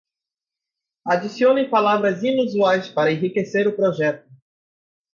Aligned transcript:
Adicionem 1.05 1.69
palavras 1.69 2.23
inusuais 2.23 2.89
para 2.89 3.11
enriquecer 3.11 3.67
o 3.67 3.75
projeto 3.75 4.27